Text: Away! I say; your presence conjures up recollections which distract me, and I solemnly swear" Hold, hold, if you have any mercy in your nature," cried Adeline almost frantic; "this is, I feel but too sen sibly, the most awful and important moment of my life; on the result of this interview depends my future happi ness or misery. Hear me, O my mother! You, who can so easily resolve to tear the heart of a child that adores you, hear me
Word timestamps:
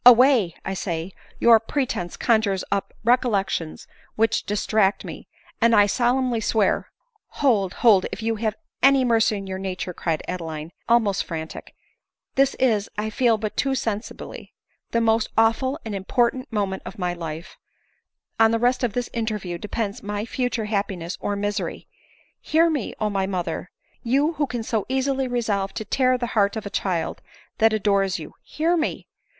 Away! 0.03 0.55
I 0.65 0.73
say; 0.73 1.11
your 1.39 1.59
presence 1.59 2.17
conjures 2.17 2.63
up 2.71 2.91
recollections 3.03 3.85
which 4.15 4.47
distract 4.47 5.05
me, 5.05 5.27
and 5.61 5.75
I 5.75 5.85
solemnly 5.85 6.39
swear" 6.41 6.89
Hold, 7.43 7.73
hold, 7.85 8.07
if 8.11 8.23
you 8.23 8.37
have 8.37 8.55
any 8.81 9.05
mercy 9.05 9.37
in 9.37 9.45
your 9.45 9.59
nature," 9.59 9.93
cried 9.93 10.23
Adeline 10.27 10.71
almost 10.89 11.23
frantic; 11.23 11.75
"this 12.33 12.55
is, 12.55 12.89
I 12.97 13.11
feel 13.11 13.37
but 13.37 13.55
too 13.55 13.75
sen 13.75 14.01
sibly, 14.01 14.55
the 14.89 15.01
most 15.01 15.29
awful 15.37 15.79
and 15.85 15.93
important 15.93 16.51
moment 16.51 16.81
of 16.83 16.97
my 16.97 17.13
life; 17.13 17.55
on 18.39 18.49
the 18.49 18.57
result 18.57 18.81
of 18.83 18.93
this 18.93 19.11
interview 19.13 19.59
depends 19.59 20.01
my 20.01 20.25
future 20.25 20.65
happi 20.65 20.97
ness 20.97 21.15
or 21.21 21.35
misery. 21.35 21.87
Hear 22.39 22.71
me, 22.71 22.95
O 22.99 23.11
my 23.11 23.27
mother! 23.27 23.69
You, 24.01 24.33
who 24.33 24.47
can 24.47 24.63
so 24.63 24.83
easily 24.89 25.27
resolve 25.27 25.75
to 25.75 25.85
tear 25.85 26.17
the 26.17 26.25
heart 26.33 26.55
of 26.55 26.65
a 26.65 26.71
child 26.71 27.21
that 27.59 27.71
adores 27.71 28.17
you, 28.17 28.33
hear 28.41 28.75
me 28.75 29.05